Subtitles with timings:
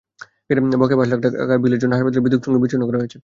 [0.81, 3.17] বকেয়া পাঁচ লাখ টাকার বিলের জন্য হাসপাতালের বিদ্যুৎ-সংযোগ বিচ্ছিন্ন করা হয়েছে।